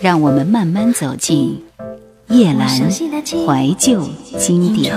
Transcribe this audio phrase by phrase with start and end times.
[0.00, 1.62] 让我们慢慢走进
[2.28, 4.02] 夜阑怀旧
[4.38, 4.94] 经典。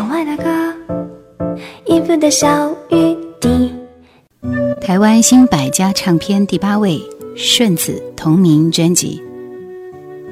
[4.80, 7.02] 台湾新百家唱片第八位，
[7.36, 9.22] 顺子同名专辑。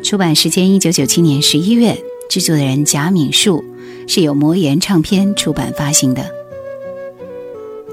[0.02, 3.64] 出版时间一九九七年十一月，制作的人贾敏树，
[4.08, 6.32] 是由魔岩唱片出版发行的。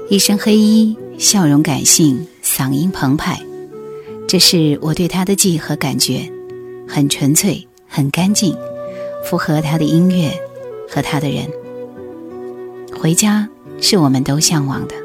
[0.09, 3.41] 一身黑衣，笑容感性，嗓音澎湃，
[4.29, 6.31] 这是我对他的记忆和感觉。
[6.91, 8.57] 很纯粹，很干净，
[9.23, 10.31] 符合他的音乐
[10.89, 11.47] 和他的人。
[12.99, 13.47] 回家
[13.79, 14.95] 是我们都向往的。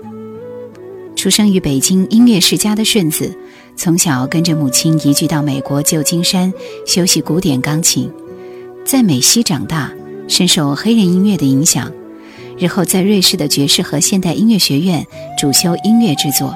[1.14, 3.36] 出生于北京音乐世家的顺子，
[3.77, 6.50] 从小跟着母亲移居到美国旧金山
[6.86, 8.10] 修习古典钢琴，
[8.86, 9.92] 在美西长大，
[10.27, 11.92] 深受黑人音乐的影响。
[12.56, 15.06] 日后在瑞士的爵士和现代音乐学院
[15.38, 16.55] 主修音乐制作，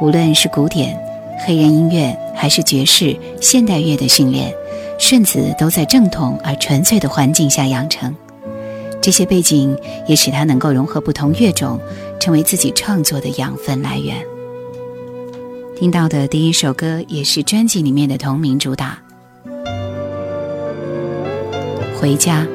[0.00, 0.98] 无论是古典。
[1.46, 4.54] 黑人音乐还是爵士、现代乐的训练，
[4.96, 8.14] 顺子都在正统而纯粹的环境下养成。
[9.02, 11.80] 这些背景也使他能够融合不同乐种，
[12.20, 14.16] 成为自己创作的养分来源。
[15.76, 18.96] 听到的第一首歌也是专辑里面的同名主打，
[22.00, 22.46] 《回家》。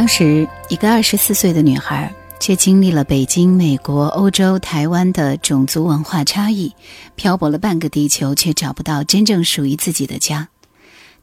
[0.00, 2.10] 当时，一个二十四岁的女孩，
[2.40, 6.74] 却经历了北京、美国、欧洲、台湾的种族文化差异，
[7.16, 10.48] 漂泊了半个地球，却找不到真正属于自己的家。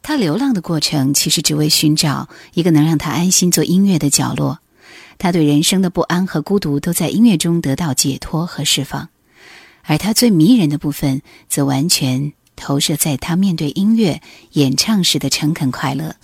[0.00, 4.60] 她流浪的过程，其实只为寻找一个能让她安心做音乐的角落。
[5.18, 9.08] 她对人生的不安和孤独，都在音乐中得到解脱和释放。
[9.82, 14.22] 而她最迷人的部分，则完全投射在她面对音乐
[14.52, 16.14] 演唱时的诚恳快乐。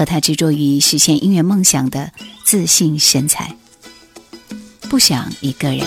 [0.00, 2.10] 和他执着于实现音乐梦想的
[2.42, 3.54] 自信神采，
[4.88, 5.86] 不想一个人。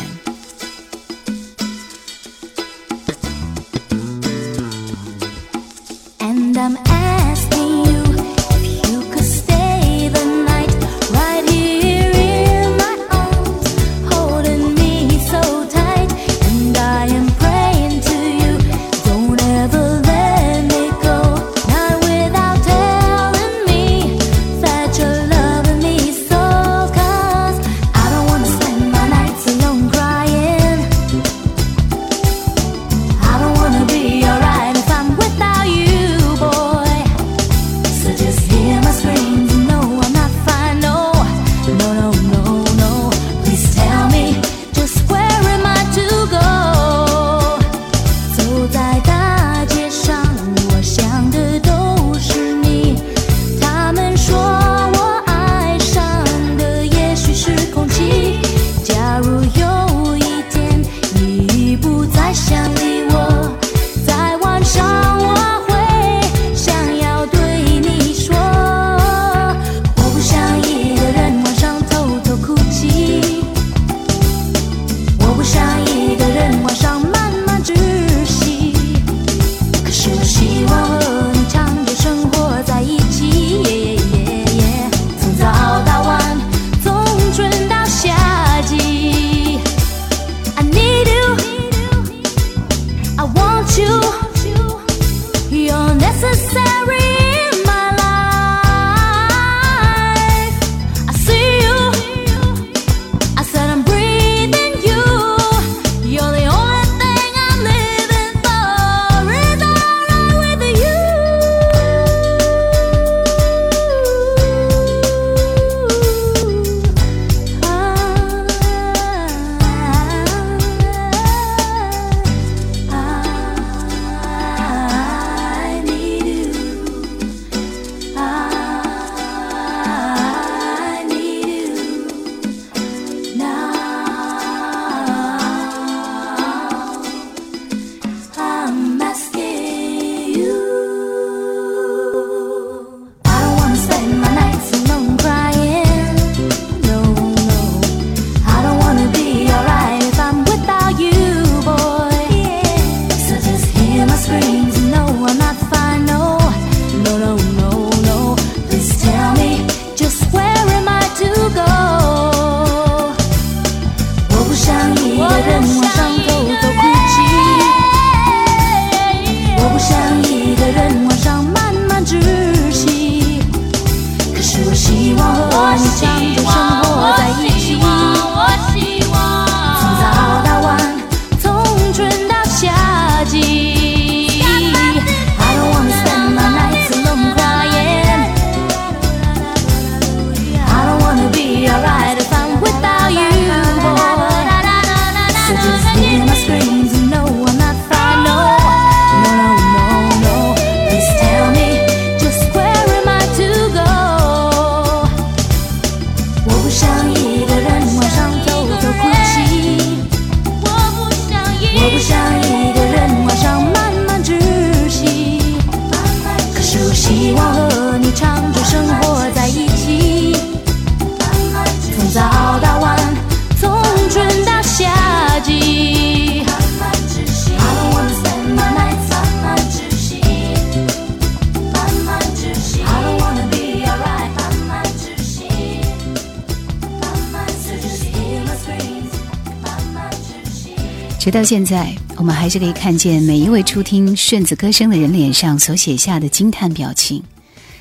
[241.33, 247.23] 到现在，我们还是可以看见每一位初听顺子歌声的人脸上所写下的惊叹表情。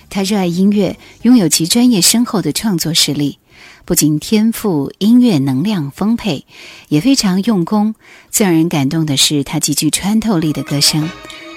[0.08, 3.38] 他热爱音乐，拥有其专业深厚的创作实力，
[3.84, 6.46] 不仅天赋、音乐能量丰沛，
[6.88, 7.94] 也非常用功。
[8.30, 11.10] 最让人感动的是，他极具穿透力的歌声，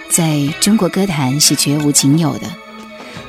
[0.10, 2.42] 在中国歌坛是绝无仅有的。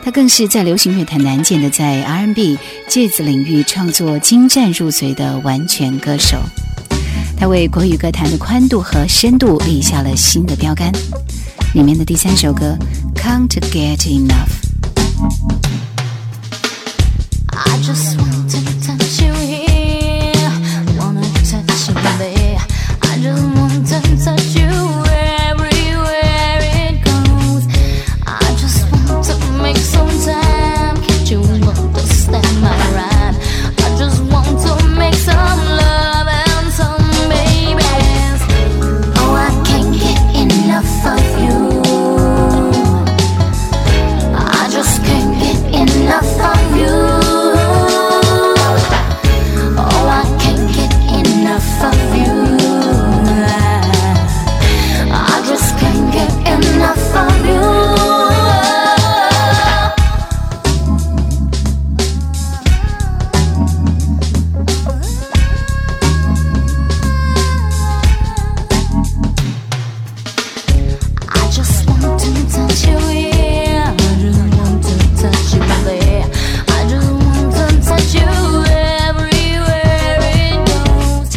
[0.02, 2.58] 他更是在流行乐坛难见的在 R&B、
[2.88, 6.38] 介子领域创作精湛入髓的完全歌手。
[7.36, 10.92] 他为国语歌坛的宽度和深度立下了新的标杆。
[11.74, 12.76] 里面的第三首歌
[13.18, 14.48] 《Can't Get Enough》。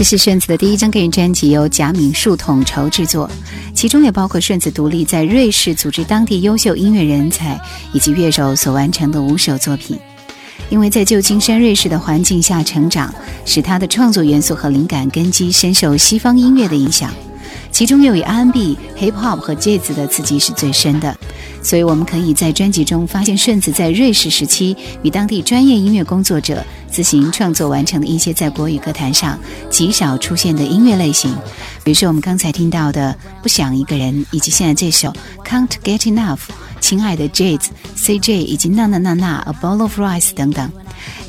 [0.10, 3.30] 是顺子的第一张个人专辑，由贾敏树统筹制作，
[3.76, 7.62] 其中也包括顺子独立在瑞士组织当地优秀音乐人才
[7.94, 10.00] 以及乐手所完成的五首作品。
[10.72, 13.14] 因为在旧金山瑞士的环境下成长，
[13.46, 17.14] 使他的创作元素和灵感根基深受西方音乐的影响。
[17.72, 21.16] 其中又以 R&B、Hip Hop 和 Jazz 的刺激是最深的，
[21.62, 29.38] 所以我们可以在专辑中发现顺子在瑞士时期与当地专业音乐工作者自行创作完成的一些在国语歌坛上
[29.70, 31.32] 极少出现的音乐类型，
[31.84, 35.10] 比如说我们刚才听到的《不想一个人》，以及现在这首
[35.46, 36.38] 《Can't Get Enough》，
[36.80, 40.72] 亲爱的 Jazz、CJ 以及那那那那 A Bowl of Rice 等等。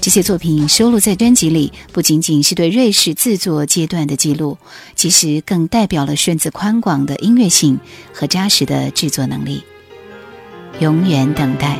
[0.00, 4.56] 这些作品收录在专辑里，不仅仅是对瑞士制作阶段的记录，
[4.96, 7.78] 其实更代表了顺子宽广的音乐性
[8.14, 9.62] 和扎实的制作能力。
[10.80, 11.76] 永远等待。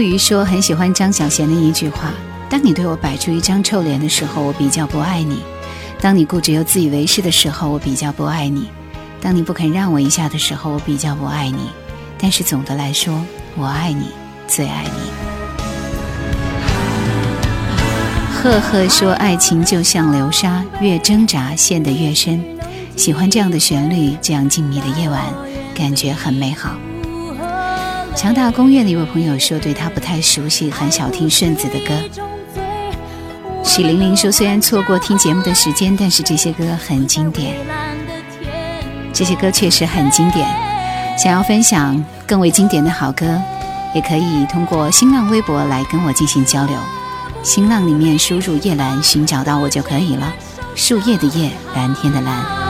[0.00, 2.12] 瑜说很喜欢张小娴的一句话
[2.50, 5.36] ：“当你对我摆出一张臭脸的时候，我比较不爱你；
[6.00, 8.62] 当你固执又自以为是的时候，我比较不爱你；
[9.20, 11.70] 当你不肯让我一下的时候，我比较不爱你。
[12.18, 13.24] 但是总的来说，
[13.56, 14.06] 我爱你，
[14.48, 14.90] 最爱你。”
[18.42, 22.44] 赫赫说：“爱情就像流沙，越挣扎陷得越深。”
[22.96, 25.22] 喜欢这样的旋律，这样静谧的夜晚，
[25.76, 26.70] 感觉很美好。
[28.16, 31.94] 强大公园的一位朋友说，对他不太熟悉，很少听顺子的歌。
[33.62, 37.54] 许玲玲说，虽然错过听节目的时间，但是这些歌很经典。
[39.12, 40.48] 这些歌确实很经典。
[41.18, 43.38] 想要分享更为经典的好歌，
[43.94, 46.74] 也可以通过新浪微博来跟我进行交流。
[47.42, 50.32] 新浪里面输入“叶兰”，寻找到我就可以了。
[50.74, 52.65] 树叶的叶，蓝天的蓝。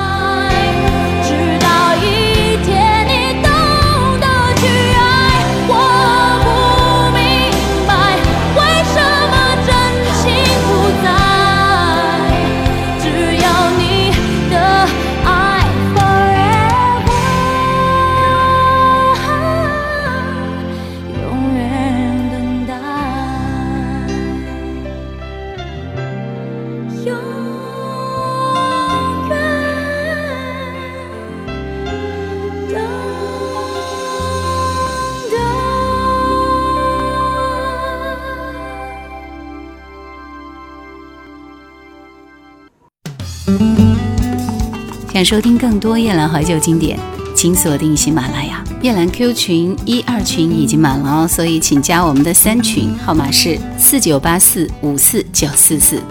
[45.17, 47.01] 想收听更多夜兰怀旧经典，
[47.35, 48.63] 请锁定喜马拉雅。
[48.83, 56.03] 夜兰 Q 群一二群已经满了哦，所以请加我们的三群，号码是四九八四五四九四四。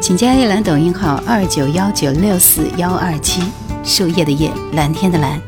[0.00, 3.42] 请加夜兰抖音号二九幺九六四幺二七。
[3.84, 5.38] 树叶的叶，蓝天的蓝。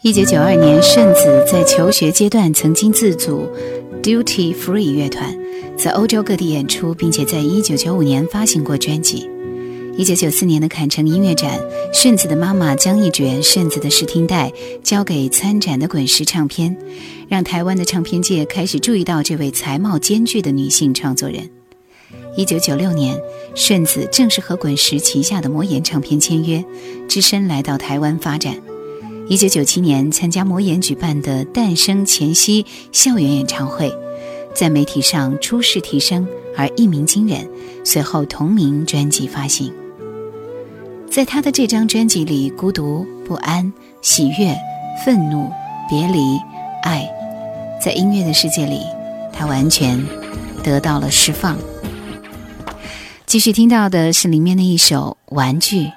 [0.00, 3.46] 一九九二年，顺子在求学阶段曾经自组
[4.02, 5.36] Duty Free 乐团，
[5.76, 9.28] 在欧洲各地演出，并且在一九九五年发行过专辑。
[10.02, 11.60] 一九九四年的坎城音乐展，
[11.94, 16.76] 顺子的妈妈将一卷顺子的试听带交给参展的滚石唱片，
[17.28, 21.48] 让台湾的唱片界开始注意到这位才貌兼具的女性创作人。
[22.36, 23.16] 一九九六年，
[23.54, 26.64] 顺子正式和滚石旗下的魔岩唱片签约，
[27.08, 28.56] 只身来到台湾发展。
[29.28, 33.96] 一九九七年，参加魔岩举办的诞生前夕校园演唱会，
[34.52, 37.48] 在媒体上出势提升而一鸣惊人，
[37.84, 39.72] 随后同名专辑发行。
[41.12, 43.70] 在他的这张专辑里，孤独、不安、
[44.00, 44.56] 喜悦、
[45.04, 45.52] 愤怒、
[45.86, 46.40] 别离、
[46.84, 47.06] 爱，
[47.78, 48.80] 在音乐的世界里，
[49.30, 50.02] 他完全
[50.64, 51.58] 得到了释放。
[53.26, 55.90] 继续听到的是里面的一首《玩具》。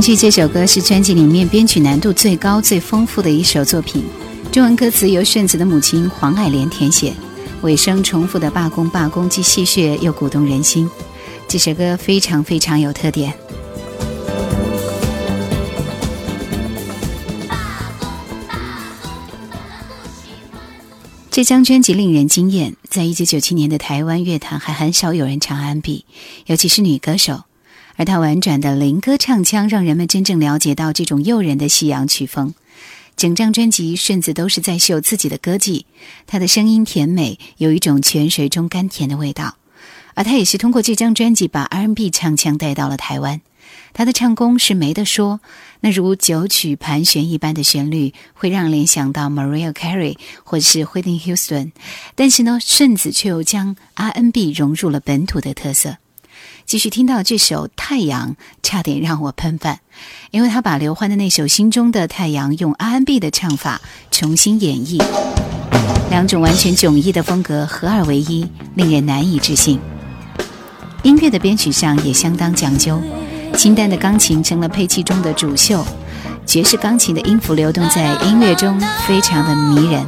[0.00, 4.02] 玩具》这首歌是专辑里面编曲难度最高、最丰富的一首作品。
[4.50, 7.12] 中文歌词由顺子的母亲黄爱莲填写，
[7.60, 10.88] 尾声重复的“罢工，罢工”既戏谑又鼓动人心。
[11.46, 13.34] 这首歌非常非常有特点。
[21.30, 26.06] 这张专辑令人惊艳，在一九九七年的台湾乐坛还很少有人唱 R&B，
[26.46, 27.42] 尤其是女歌手。
[28.00, 32.54] 而她婉转的灵歌唱腔，让人们真正了解到这种诱人的西洋曲风。
[33.14, 35.84] 整张专辑顺子都是在秀自己的歌技，
[36.26, 39.56] 她的声音甜美，有一种泉水中甘甜的味道。
[40.14, 43.42] 而她也是通过这张专辑把 R&B 唱腔带到了台湾。
[43.92, 45.40] 她的唱功是没得说，
[45.80, 51.72] 那如九曲盘旋一般的旋律会让联想到 Mariah Carey 或是 Whitney Houston，
[52.14, 55.98] 但是呢，顺子却又将 R&B 融入了本土的特色。
[56.70, 58.30] 继续听到这首《太阳》，
[58.62, 59.80] 差点让我喷饭，
[60.30, 63.80] 因为他把刘欢的那首《心中的太阳》用 R&B 的唱法
[64.12, 65.02] 重新演绎，
[66.10, 69.80] 两种完全迥异的风格合二为一，令人难以置信。
[71.02, 73.02] 音乐的编曲上也相当讲究，
[73.56, 75.84] 清淡的钢琴成了配器中的主秀，
[76.46, 78.78] 爵士钢琴的音符流动在音乐中，
[79.08, 80.06] 非常的迷人。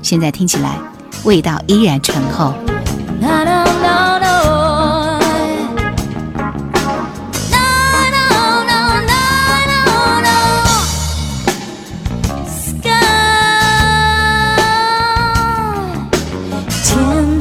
[0.00, 0.78] 现在听起来，
[1.24, 2.54] 味道依然醇厚。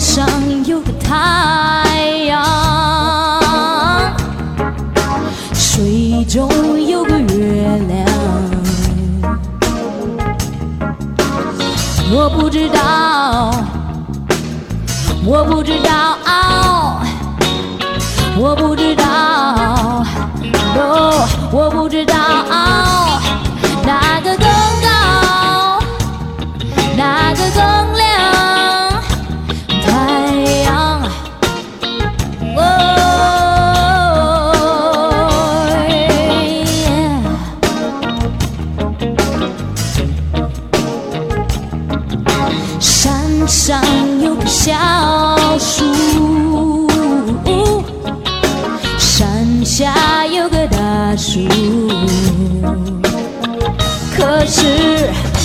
[0.01, 0.27] 上
[0.65, 2.43] 有个太阳，
[5.53, 6.49] 水中
[6.83, 8.07] 有个月亮，
[12.11, 13.51] 我不知道，
[15.23, 16.17] 我不知道，
[18.35, 19.05] 我不知道，
[20.77, 22.15] 哦，我不知道。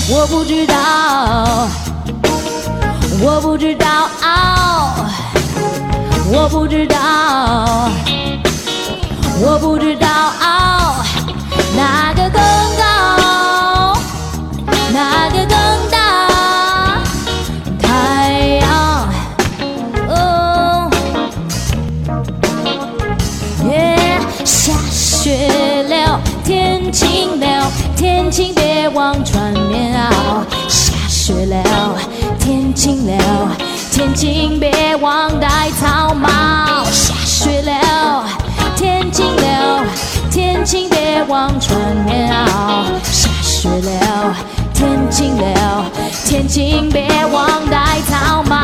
[0.08, 1.68] 我不知道，
[3.20, 4.08] 我不知道，
[6.32, 7.90] 我不知道，
[9.40, 10.06] 我不知道
[11.76, 12.40] 哪个更
[12.78, 13.98] 高，
[14.92, 17.02] 哪个更大？
[17.82, 19.08] 太阳，
[20.08, 20.88] 哦，
[23.68, 26.20] 耶，下雪了。
[26.44, 29.45] 天晴了，天晴别忘穿
[32.76, 33.56] 晴了，
[33.90, 36.28] 天晴别忘戴草帽。
[36.92, 38.28] 下雪了，
[38.76, 39.82] 天晴了，
[40.30, 42.84] 天晴别忘穿棉袄。
[43.02, 44.36] 下雪了，
[44.74, 45.86] 天晴了，
[46.26, 48.60] 天晴别忘戴草帽。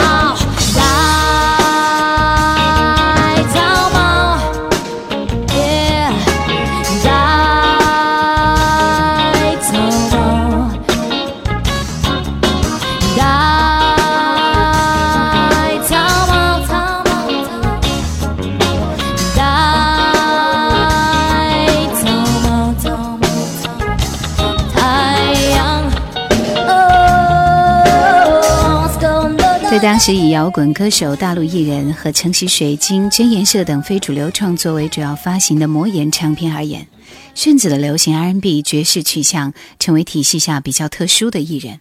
[29.83, 36.87] 当时以摇滚歌手、大陆艺人和承袭水晶、真颜社等非主流创作为主要发行的魔岩唱片而言，
[37.35, 41.81] 顺子的流行 R&B 爵士取向成为体系下比较特殊的艺人，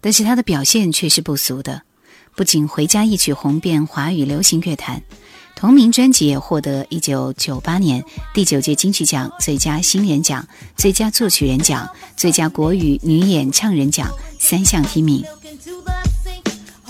[0.00, 1.82] 但是他的表现却是不俗的，
[2.36, 5.02] 不仅回家一曲红遍华语流行乐坛，
[5.56, 15.24] 同名专辑也获得1998年第九届金曲奖最佳新人奖、最佳作曲人奖、最佳国语女演唱人奖三项提名。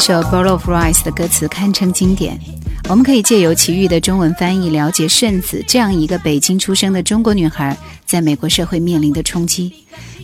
[0.00, 2.40] 首《Bowl of Rice》的歌词堪称经典。
[2.88, 9.70] 我们可以借由齐豫的中文翻译，了解顺子这样一个北京出生的中国女孩在美国社会面临的冲击。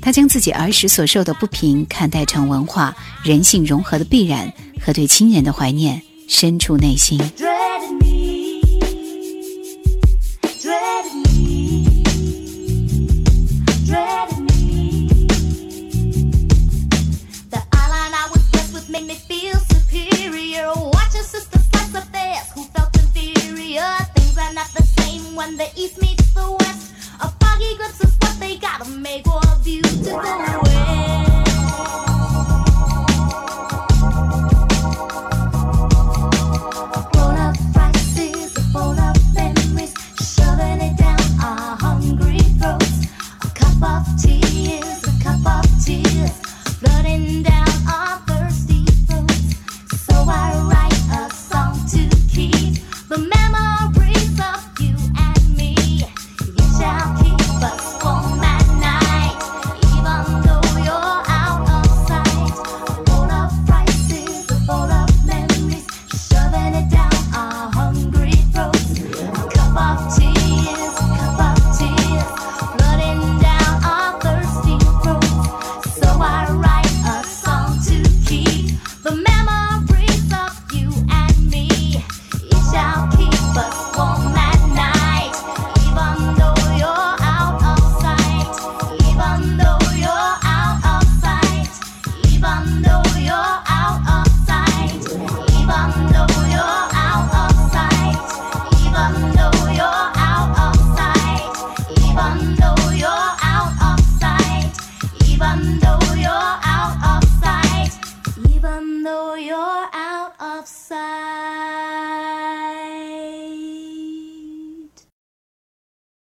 [0.00, 7.20] 她将自己儿时所受的不平看待成文化人性融合的必然和对亲人的怀念，深处内心。